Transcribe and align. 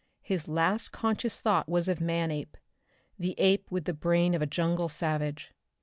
His 0.23 0.47
last 0.47 0.89
conscious 0.89 1.39
thought 1.39 1.69
was 1.69 1.87
of 1.87 2.01
Manape, 2.01 2.57
the 3.19 3.35
ape 3.39 3.69
with 3.69 3.85
the 3.85 3.93
brain 3.93 4.33
of 4.33 4.41
a 4.41 4.47
jungle 4.47 4.89
savage. 4.89 5.51